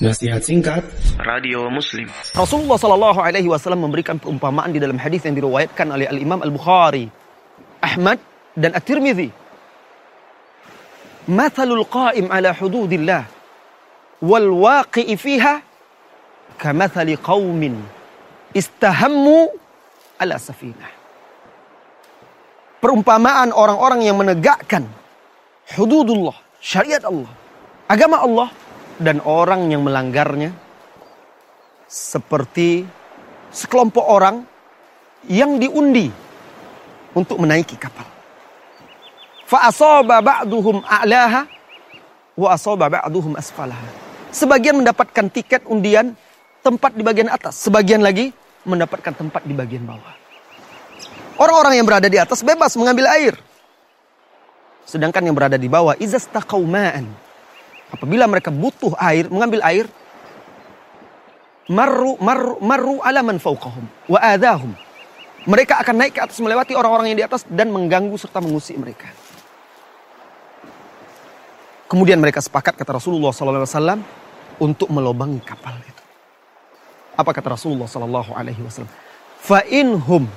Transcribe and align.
Nasihat 0.00 0.40
singkat 0.40 0.80
Radio 1.20 1.68
Muslim. 1.68 2.08
Rasulullah 2.32 2.80
Shallallahu 2.80 3.20
Alaihi 3.20 3.44
Wasallam 3.52 3.84
memberikan 3.84 4.16
perumpamaan 4.16 4.72
di 4.72 4.80
dalam 4.80 4.96
hadis 4.96 5.20
yang 5.28 5.36
diriwayatkan 5.36 5.92
oleh 5.92 6.08
Al 6.08 6.16
Imam 6.16 6.40
Al 6.40 6.48
Bukhari, 6.48 7.04
Ahmad 7.84 8.16
dan 8.56 8.72
At 8.72 8.88
Tirmidzi. 8.88 9.28
Mathalul 11.28 11.84
qaim 11.84 12.32
ala 12.32 12.48
hududillah 12.56 13.28
wal 14.24 14.48
waqi'i 14.64 15.20
fiha 15.20 15.60
kamathali 16.56 17.20
qaumin 17.20 17.76
istahammu 18.56 19.52
ala 20.16 20.40
safinah. 20.40 20.96
Perumpamaan 22.80 23.52
orang-orang 23.52 24.00
yang 24.00 24.16
menegakkan 24.16 24.88
hududullah, 25.76 26.40
syariat 26.56 27.04
Allah, 27.04 27.28
agama 27.84 28.24
Allah 28.24 28.48
dan 29.00 29.24
orang 29.24 29.72
yang 29.72 29.80
melanggarnya 29.80 30.52
seperti 31.88 32.84
sekelompok 33.48 34.04
orang 34.04 34.44
yang 35.24 35.56
diundi 35.56 36.12
untuk 37.16 37.40
menaiki 37.40 37.80
kapal. 37.80 38.06
Fa'asaba 39.48 40.22
ba'duhum 40.22 40.84
a'laha 40.86 41.48
wa 42.38 42.48
asaba 42.54 42.86
ba'duhum 42.86 43.34
asfalaha. 43.34 43.88
Sebagian 44.30 44.78
mendapatkan 44.78 45.26
tiket 45.26 45.66
undian 45.66 46.14
tempat 46.62 46.94
di 46.94 47.02
bagian 47.02 47.26
atas, 47.26 47.58
sebagian 47.58 47.98
lagi 47.98 48.30
mendapatkan 48.62 49.16
tempat 49.16 49.42
di 49.42 49.56
bagian 49.56 49.82
bawah. 49.88 50.14
Orang-orang 51.40 51.80
yang 51.80 51.88
berada 51.88 52.06
di 52.06 52.20
atas 52.20 52.44
bebas 52.44 52.76
mengambil 52.76 53.10
air. 53.10 53.34
Sedangkan 54.86 55.24
yang 55.24 55.34
berada 55.34 55.58
di 55.58 55.66
bawah 55.66 55.98
izastaqau 55.98 56.62
ma'an 56.62 57.29
Apabila 57.90 58.24
mereka 58.30 58.54
butuh 58.54 58.94
air, 58.96 59.26
mengambil 59.26 59.60
air, 59.66 59.86
marru 61.70 62.18
marru 62.18 62.58
marru 62.62 62.96
ala 63.02 63.22
man 63.22 63.38
wa 63.42 64.18
adahum. 64.18 64.74
Mereka 65.40 65.80
akan 65.80 65.94
naik 65.96 66.12
ke 66.18 66.20
atas 66.20 66.36
melewati 66.38 66.76
orang-orang 66.76 67.14
yang 67.14 67.18
di 67.18 67.24
atas 67.24 67.48
dan 67.48 67.72
mengganggu 67.72 68.12
serta 68.20 68.44
mengusik 68.44 68.76
mereka. 68.76 69.08
Kemudian 71.90 72.20
mereka 72.20 72.38
sepakat 72.44 72.76
kata 72.76 73.00
Rasulullah 73.00 73.34
SAW 73.34 73.98
untuk 74.60 74.86
melobangi 74.92 75.40
kapal 75.42 75.74
itu. 75.82 76.02
Apa 77.16 77.34
kata 77.34 77.56
Rasulullah 77.56 77.88
SAW? 77.88 78.86
Fa 79.40 79.64
inhum 79.66 80.28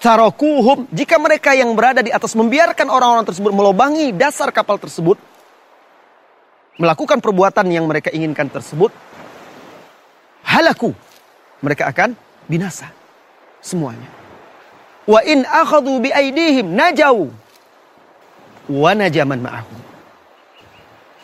tarakuhum 0.00 0.88
jika 0.92 1.20
mereka 1.20 1.52
yang 1.52 1.72
berada 1.76 2.00
di 2.00 2.10
atas 2.10 2.32
membiarkan 2.32 2.88
orang-orang 2.88 3.24
tersebut 3.28 3.52
melobangi 3.52 4.12
dasar 4.12 4.48
kapal 4.52 4.80
tersebut 4.80 5.16
melakukan 6.78 7.22
perbuatan 7.22 7.66
yang 7.70 7.86
mereka 7.86 8.10
inginkan 8.10 8.50
tersebut, 8.50 8.90
halaku. 10.46 10.94
Mereka 11.64 11.88
akan 11.88 12.12
binasa. 12.44 12.92
Semuanya. 13.64 14.10
Wa 15.08 15.24
in 15.24 15.48
akhadu 15.48 16.02
bi 16.02 16.12
aidihim 16.12 16.76
najau. 16.76 17.32
Wa 18.68 18.92
najaman 18.92 19.40
ma'ahum. 19.40 19.80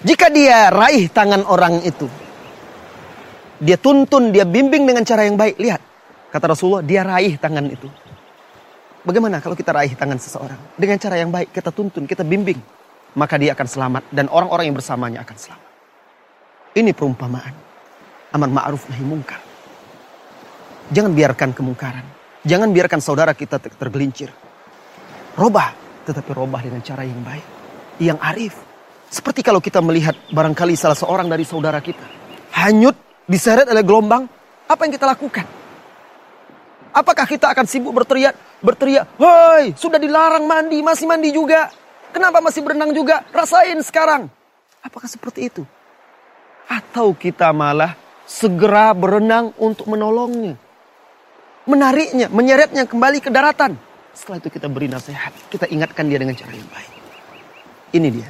Jika 0.01 0.33
dia 0.33 0.73
raih 0.73 1.13
tangan 1.13 1.45
orang 1.45 1.85
itu, 1.85 2.09
dia 3.61 3.77
tuntun, 3.77 4.33
dia 4.33 4.49
bimbing 4.49 4.89
dengan 4.89 5.05
cara 5.05 5.29
yang 5.29 5.37
baik. 5.37 5.61
Lihat, 5.61 5.81
kata 6.33 6.57
Rasulullah, 6.57 6.81
dia 6.81 7.05
raih 7.05 7.37
tangan 7.37 7.69
itu. 7.69 7.85
Bagaimana 9.05 9.45
kalau 9.45 9.53
kita 9.53 9.77
raih 9.77 9.93
tangan 9.93 10.17
seseorang? 10.17 10.57
Dengan 10.81 10.97
cara 10.97 11.21
yang 11.21 11.29
baik, 11.29 11.53
kita 11.53 11.69
tuntun, 11.69 12.09
kita 12.09 12.25
bimbing 12.25 12.80
maka 13.15 13.35
dia 13.41 13.57
akan 13.57 13.67
selamat 13.67 14.03
dan 14.15 14.31
orang-orang 14.31 14.71
yang 14.71 14.77
bersamanya 14.77 15.23
akan 15.25 15.37
selamat. 15.37 15.71
Ini 16.77 16.91
perumpamaan. 16.95 17.55
Amar 18.31 18.47
ma'ruf 18.47 18.87
nahi 18.87 19.03
mungkar. 19.03 19.43
Jangan 20.95 21.11
biarkan 21.15 21.51
kemungkaran. 21.51 22.07
Jangan 22.47 22.71
biarkan 22.71 23.01
saudara 23.03 23.35
kita 23.35 23.59
tergelincir. 23.59 24.31
Robah, 25.35 25.75
tetapi 26.07 26.31
robah 26.31 26.63
dengan 26.63 26.83
cara 26.83 27.03
yang 27.03 27.19
baik, 27.23 27.47
yang 27.99 28.19
arif. 28.23 28.55
Seperti 29.11 29.43
kalau 29.43 29.59
kita 29.59 29.83
melihat 29.83 30.15
barangkali 30.31 30.79
salah 30.79 30.95
seorang 30.95 31.27
dari 31.27 31.43
saudara 31.43 31.83
kita 31.83 32.07
hanyut 32.55 32.95
diseret 33.27 33.67
oleh 33.67 33.83
gelombang, 33.83 34.27
apa 34.67 34.81
yang 34.87 34.93
kita 34.95 35.07
lakukan? 35.07 35.47
Apakah 36.91 37.27
kita 37.27 37.51
akan 37.55 37.67
sibuk 37.71 37.95
berteriak, 37.95 38.35
berteriak, 38.59 39.07
"Hei, 39.19 39.75
sudah 39.79 39.99
dilarang 39.99 40.47
mandi, 40.47 40.83
masih 40.83 41.07
mandi 41.07 41.31
juga." 41.31 41.71
Kenapa 42.11 42.43
masih 42.43 42.61
berenang 42.63 42.91
juga? 42.91 43.23
Rasain 43.31 43.79
sekarang. 43.87 44.27
Apakah 44.83 45.07
seperti 45.07 45.53
itu? 45.53 45.63
Atau 46.67 47.15
kita 47.15 47.51
malah 47.55 47.95
segera 48.27 48.95
berenang 48.95 49.51
untuk 49.59 49.91
menolongnya. 49.91 50.55
Menariknya, 51.67 52.27
menyeretnya 52.31 52.85
kembali 52.87 53.19
ke 53.23 53.31
daratan. 53.31 53.79
Setelah 54.15 54.43
itu 54.43 54.49
kita 54.51 54.67
beri 54.67 54.91
nasihat. 54.91 55.31
Kita 55.51 55.71
ingatkan 55.71 56.11
dia 56.11 56.19
dengan 56.19 56.35
cara 56.35 56.51
yang 56.51 56.67
baik. 56.67 56.93
Ini 57.95 58.09
dia. 58.11 58.29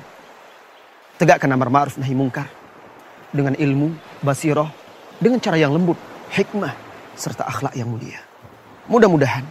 Tegakkan 1.20 1.52
amar 1.52 1.68
ma'ruf 1.68 1.96
nahi 2.00 2.16
mungkar. 2.16 2.48
Dengan 3.32 3.54
ilmu, 3.56 3.92
basiroh. 4.20 4.68
Dengan 5.20 5.40
cara 5.40 5.60
yang 5.60 5.76
lembut, 5.76 6.00
hikmah, 6.32 6.72
serta 7.12 7.44
akhlak 7.44 7.76
yang 7.76 7.92
mulia. 7.92 8.20
Mudah-mudahan 8.88 9.44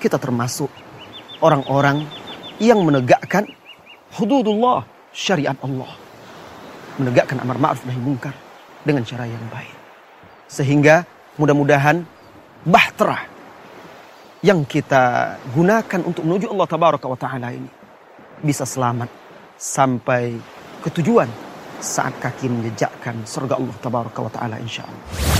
kita 0.00 0.16
termasuk 0.16 0.72
orang-orang 1.44 2.08
yang 2.58 2.80
menegakkan 2.80 3.44
hududullah, 4.16 4.84
syariat 5.12 5.56
Allah. 5.64 5.92
Menegakkan 7.00 7.40
amar 7.40 7.56
ma'ruf 7.56 7.82
nahi 7.88 7.96
mungkar 7.96 8.36
dengan 8.84 9.02
cara 9.08 9.24
yang 9.24 9.40
baik. 9.48 9.76
Sehingga 10.48 11.08
mudah-mudahan 11.40 12.04
bahtera 12.68 13.24
yang 14.44 14.68
kita 14.68 15.36
gunakan 15.54 16.00
untuk 16.04 16.26
menuju 16.26 16.52
Allah 16.52 16.68
tabaraka 16.68 17.06
wa 17.08 17.16
taala 17.16 17.48
ini 17.54 17.70
bisa 18.42 18.66
selamat 18.66 19.08
sampai 19.54 20.34
ke 20.82 20.90
tujuan 20.98 21.30
saat 21.78 22.18
kaki 22.18 22.50
menjejakkan 22.50 23.22
surga 23.24 23.56
Allah 23.56 23.76
tabaraka 23.80 24.20
wa 24.20 24.30
taala 24.34 24.56
insyaallah. 24.60 25.31